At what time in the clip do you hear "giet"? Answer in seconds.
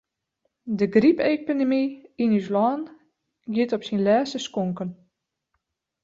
3.53-3.75